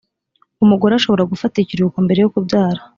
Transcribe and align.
umugore 0.63 0.93
ashobora 0.95 1.29
gufata 1.31 1.55
ikiruhuko 1.59 1.97
mbere 2.05 2.19
yo 2.21 2.31
kubyara 2.33 2.81